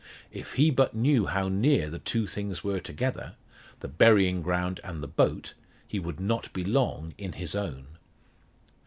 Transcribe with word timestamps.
If 0.31 0.53
he 0.53 0.71
but 0.71 0.95
knew 0.95 1.27
how 1.27 1.47
near 1.47 1.87
the 1.91 1.99
two 1.99 2.25
things 2.25 2.63
were 2.63 2.79
together 2.79 3.35
the 3.81 3.87
burying 3.87 4.41
ground 4.41 4.79
and 4.83 5.03
the 5.03 5.07
boat 5.07 5.53
he 5.87 5.99
would 5.99 6.19
not 6.19 6.51
be 6.53 6.63
long 6.63 7.13
in 7.19 7.33
his 7.33 7.53
own. 7.53 7.85